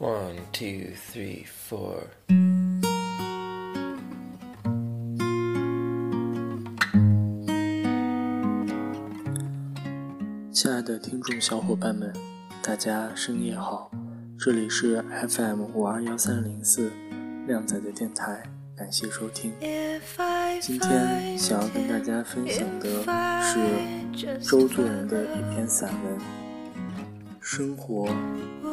[0.00, 2.04] One, two, three, four.
[10.50, 12.10] 亲爱的听众小伙伴们，
[12.62, 13.90] 大家深夜好，
[14.38, 16.90] 这里是 FM 五二幺三零四
[17.46, 18.42] 靓仔的电台，
[18.74, 19.52] 感谢收听。
[20.62, 22.88] 今天想要跟大家分享的
[23.42, 26.18] 是周作人的一篇散文
[27.42, 28.06] 《生活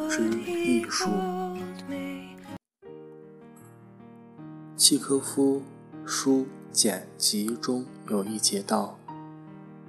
[0.10, 1.10] 之艺术》。
[4.76, 5.64] 契科夫
[6.06, 9.00] 书简集中有一节道：“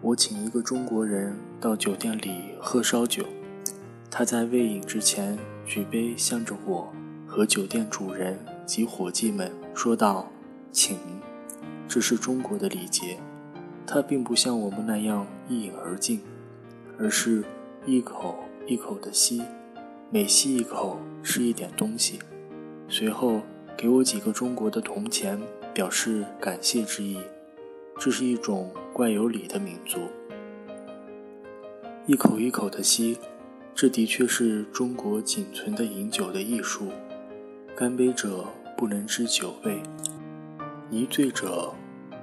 [0.01, 3.25] 我请一个中国人到酒店里喝烧酒，
[4.09, 6.93] 他在未饮之前举杯向着我
[7.27, 10.31] 和酒店主人及伙计们说道
[10.71, 10.97] ：‘请。’
[11.89, 13.19] 这是中国的礼节，
[13.85, 16.21] 他并不像我们那样一饮而尽，
[16.99, 17.43] 而是
[17.87, 18.39] 一口
[18.69, 19.41] 一口的吸，
[20.11, 22.19] 每吸一口吃一点东西，
[22.87, 23.41] 随后
[23.75, 25.41] 给我几个中国的铜钱，
[25.73, 27.19] 表示感谢之意。
[27.99, 30.01] 这是一种怪有礼的民族。
[32.05, 33.17] 一口一口的吸，
[33.75, 36.89] 这的确是中国仅存的饮酒的艺术。
[37.75, 38.45] 干杯者
[38.77, 39.81] 不能知酒味。
[40.91, 41.73] 一醉者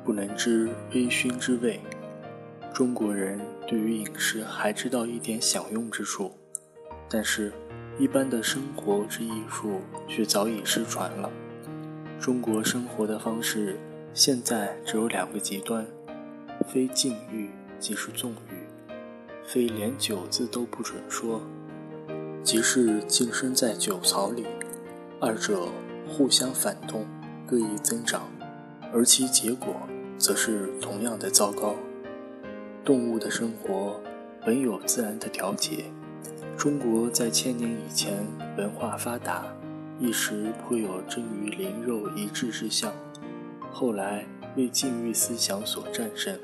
[0.04, 1.80] 不能知微醺之味。
[2.76, 6.34] 中国人对于饮食还知道一点享用之处，
[7.10, 7.54] 但是，
[7.98, 11.32] 一般的生活之艺术却早已失传了。
[12.20, 13.80] 中国生活的方式
[14.14, 15.88] 现在只有两个极端：
[16.68, 18.94] 非禁欲即是纵欲，
[19.46, 21.42] 非连酒字都不准说，
[22.44, 24.46] 即是浸身在酒槽里。
[25.22, 25.70] 二者
[26.10, 27.06] 互相反动，
[27.48, 28.30] 各异增长。
[28.92, 29.74] 而其结果
[30.18, 31.74] 则是同样的糟糕。
[32.86, 34.00] 动物的生活
[34.46, 35.86] 本有自然的调节。
[36.56, 38.14] 中国在千年以前
[38.60, 39.44] 文化发达，
[40.00, 42.94] 一时颇有臻于灵肉一致之象，
[43.72, 44.24] 后来
[44.56, 46.38] 为禁欲思想所战胜，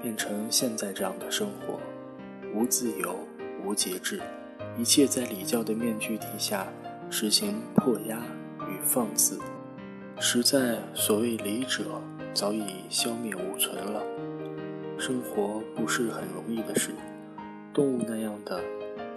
[0.00, 1.80] 变成现在这样的生活：
[2.54, 3.16] 无自由，
[3.64, 4.20] 无节制，
[4.78, 6.68] 一切在礼教的面具底下
[7.10, 8.22] 实行迫压
[8.68, 9.36] 与放肆。
[10.20, 12.00] 实在所谓礼者，
[12.32, 14.00] 早已消灭无存了。
[15.04, 16.92] 生活不是很容易的事，
[17.74, 18.60] 动物那样的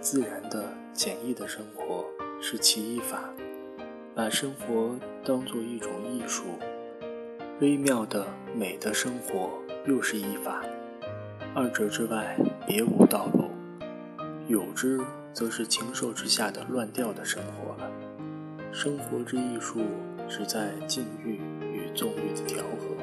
[0.00, 2.04] 自然的简易的生活
[2.40, 3.30] 是其一法，
[4.12, 6.42] 把生活当作一种艺术，
[7.60, 10.60] 微妙的美的生活又是一法，
[11.54, 12.36] 二者之外
[12.66, 13.44] 别无道路。
[14.48, 15.00] 有之，
[15.32, 17.88] 则是禽兽之下的乱掉的生活了。
[18.72, 19.82] 生活之艺术。
[20.28, 21.38] 是在禁欲
[21.72, 22.95] 与纵欲的调和。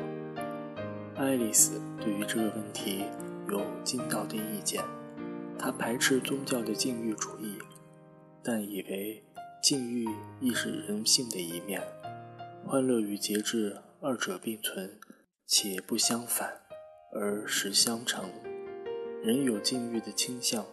[1.24, 3.06] 爱丽丝对于这个问题
[3.50, 4.84] 有精道的意见，
[5.58, 7.58] 她排斥宗教的禁欲主义，
[8.44, 9.24] 但以为
[9.62, 10.06] 禁欲
[10.42, 11.82] 亦是人性的一面，
[12.68, 15.00] 欢乐与节制二者并存，
[15.48, 16.62] 且不相反，
[17.14, 18.30] 而实相成。
[19.24, 20.66] 人有禁欲的倾向，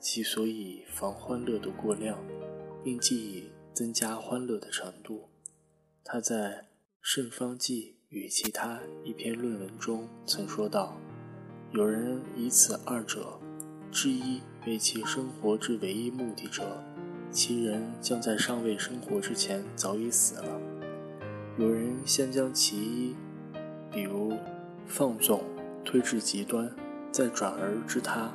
[0.00, 2.18] 其所以防欢乐的过量，
[2.82, 5.30] 并计以增加欢乐的程度。
[6.02, 6.34] 他在
[7.00, 10.96] 《圣方济与其他》一篇论文中曾说道
[11.74, 13.40] ：“有人以此二者
[13.90, 16.80] 之一为其生活之唯一目的者，
[17.32, 20.60] 其人将在尚未生活之前早已死了；
[21.58, 23.16] 有人先将其一，
[23.90, 24.34] 比如
[24.86, 25.42] 放纵，
[25.84, 26.70] 推至极端，
[27.10, 28.32] 再转而知他，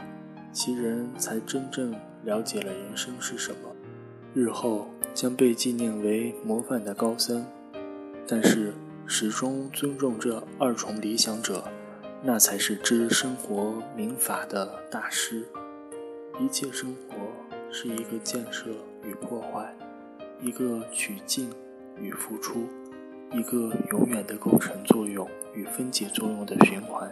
[0.52, 1.96] 其人才真正
[2.26, 3.74] 了解了人生是什么，
[4.34, 7.46] 日后将被纪念为模范的高僧。”
[8.28, 8.74] 但是，
[9.12, 11.64] 始终尊重这二重理想者，
[12.22, 15.44] 那才是知生活民法的大师。
[16.40, 17.16] 一切生活
[17.72, 18.70] 是一个建设
[19.04, 19.76] 与破坏，
[20.40, 21.50] 一个取进
[22.00, 22.68] 与付出，
[23.34, 27.10] 一个永远的构成作用与分解作用的循环。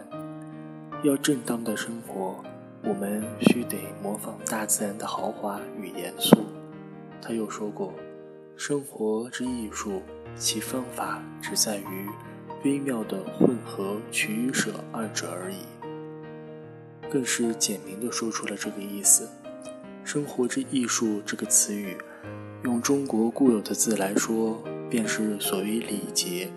[1.02, 2.36] 要正当的生活，
[2.84, 6.36] 我们须得模仿大自然的豪华与严肃。
[7.20, 7.92] 他又说过
[8.56, 10.00] ：“生活之艺术。”
[10.38, 12.08] 其方法只在于
[12.64, 15.56] 微妙的混合取舍二者而已，
[17.10, 19.28] 更是简明地说出了这个意思。
[20.04, 21.96] 生活之艺术这个词语，
[22.62, 26.48] 用中国固有的字来说，便是所谓礼节。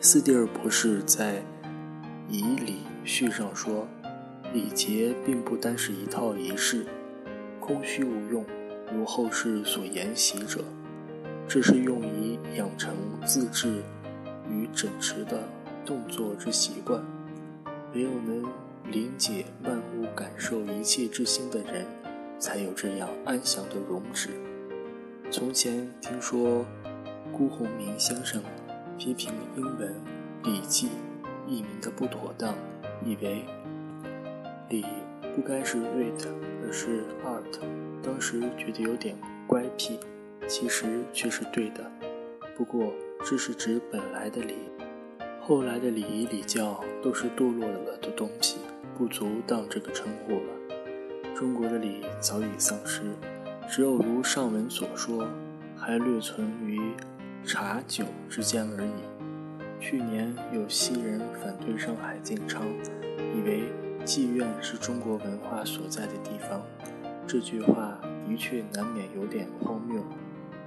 [0.00, 1.34] 斯蒂尔博士在
[2.28, 3.86] 《以礼序》上说，
[4.52, 6.86] 礼节并不单是一套仪式，
[7.60, 8.46] 空虚无用，
[8.94, 10.64] 如后世所沿袭者。
[11.52, 12.96] 这是用以养成
[13.26, 13.82] 自制
[14.48, 15.46] 与整持的
[15.84, 16.98] 动作之习惯。
[17.92, 18.42] 唯有能
[18.90, 21.84] 理解万物、感受一切之心的人，
[22.38, 24.30] 才有这样安详的容止。
[25.30, 26.64] 从前听说
[27.30, 28.42] 辜鸿铭先生
[28.96, 29.94] 批评英文
[30.46, 30.86] 《礼记》
[31.46, 32.54] 译名的不妥当，
[33.04, 33.44] 以为
[34.70, 34.86] 礼
[35.36, 36.26] 不该是 read，
[36.64, 37.60] 而是 art。
[38.02, 39.14] 当时觉得有点
[39.46, 40.00] 乖僻，
[40.46, 41.90] 其实却是对的。
[42.56, 42.92] 不过
[43.24, 44.54] 这是指本来的礼，
[45.40, 48.58] 后来的礼仪礼教都是堕落了的东西，
[48.96, 50.52] 不足当这个称呼了。
[51.34, 53.02] 中国的礼早已丧失。
[53.70, 55.26] 只有如上文所说，
[55.76, 56.78] 还略存于
[57.44, 58.90] 茶酒之间而已。
[59.80, 62.62] 去年有西人反对上海进昌，
[63.34, 63.62] 以为
[64.04, 66.60] 妓院是中国文化所在的地方。
[67.26, 67.98] 这句话
[68.28, 70.04] 的确难免有点荒谬，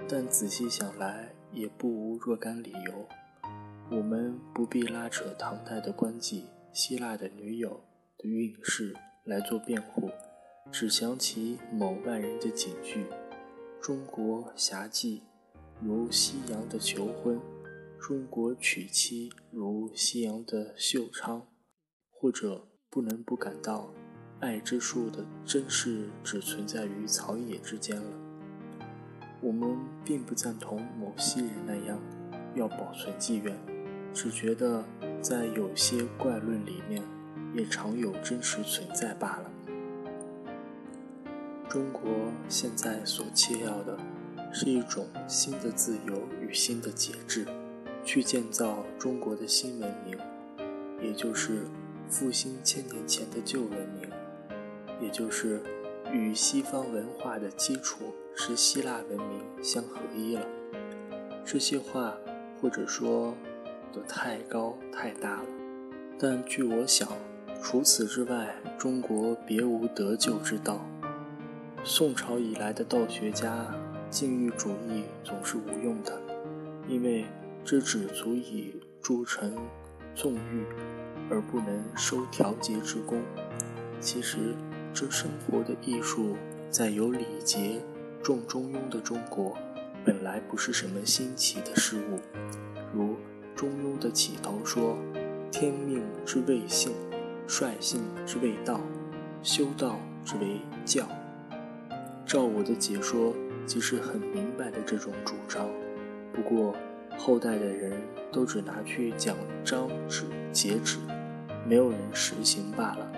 [0.07, 3.07] 但仔细想来也不无若干理由。
[3.89, 6.43] 我们不必拉扯唐代的官妓、
[6.73, 7.83] 希腊的女友
[8.17, 10.09] 的运势来做辩护。
[10.71, 13.05] 只想起某万人的警句
[13.81, 15.21] ：“中国侠妓
[15.79, 17.39] 如西洋的求婚，
[17.99, 21.47] 中国娶妻如西洋的秀昌。”
[22.09, 23.93] 或者不能不感到，
[24.39, 28.24] 爱之术的真实只存在于草野之间了。
[29.45, 31.99] 我们并不赞同某些人那样
[32.55, 33.55] 要保存妓院，
[34.11, 34.83] 只觉得
[35.21, 37.03] 在有些怪论里面
[37.53, 39.51] 也常有真实存在罢了。
[41.69, 42.01] 中国
[42.49, 43.95] 现在所切要的，
[44.51, 47.45] 是一种新的自由与新的节制，
[48.03, 50.17] 去建造中国的新文明，
[50.99, 51.67] 也就是
[52.09, 53.69] 复兴千年前的旧文
[54.01, 54.09] 明，
[54.99, 55.61] 也就是
[56.11, 60.45] 与西方文化的基础是希腊文明相合一了。
[61.43, 62.15] 这些话
[62.59, 63.35] 或者说
[63.93, 65.45] 的太高太大了，
[66.17, 67.07] 但据我想，
[67.61, 70.85] 除此之外，中国别无得救之道。
[71.83, 73.67] 宋朝以来的道学家，
[74.09, 76.19] 禁欲主义总是无用的，
[76.87, 77.25] 因为
[77.63, 79.55] 这只足以铸成
[80.15, 80.65] 纵欲，
[81.29, 83.21] 而不能收调节之功。
[83.99, 84.55] 其实，
[84.95, 86.37] 这生活的艺术，
[86.69, 87.81] 在有礼节、
[88.23, 89.53] 重中庸的中国，
[90.05, 92.21] 本来不是什么新奇的事物。
[92.93, 93.17] 如
[93.53, 94.97] 中庸的起头说
[95.51, 96.93] ：“天命之谓性，
[97.45, 98.79] 率性之谓道，
[99.43, 101.05] 修道之为教。”
[102.25, 103.33] 照我的解说，
[103.65, 105.67] 即是很明白的这种主张。
[106.31, 106.73] 不过
[107.17, 108.01] 后代的人
[108.31, 110.99] 都只拿去讲章旨、节旨，
[111.67, 113.11] 没有人实行罢了。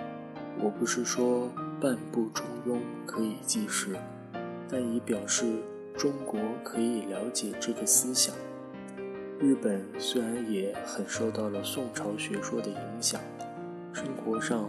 [0.60, 1.48] 我不是说
[1.80, 3.94] 半部中庸可以记事，
[4.68, 5.44] 但以表示
[5.96, 8.34] 中国可以了解这个思想。
[9.38, 13.20] 日本虽然也很受到了宋朝学说的影响，
[13.92, 14.68] 生活上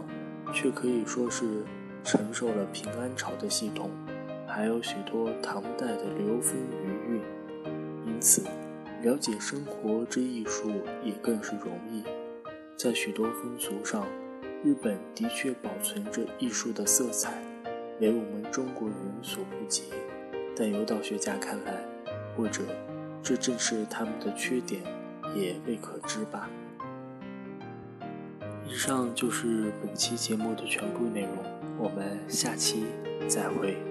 [0.54, 1.64] 却可以说是
[2.04, 3.90] 承受了平安朝的系统。
[4.46, 7.22] 还有许多唐代的流风余韵，
[8.06, 8.42] 因此
[9.02, 10.70] 了解生活之艺术
[11.04, 12.04] 也更是容易。
[12.76, 14.06] 在许多风俗上，
[14.62, 17.32] 日本的确保存着艺术的色彩，
[17.98, 19.84] 为我们中国人所不及。
[20.54, 21.82] 但有道学家看来，
[22.36, 22.62] 或者
[23.22, 24.82] 这正是他们的缺点，
[25.34, 26.50] 也未可知吧。
[28.68, 31.38] 以上就是本期节目的全部内容，
[31.78, 32.84] 我们下期
[33.26, 33.89] 再会。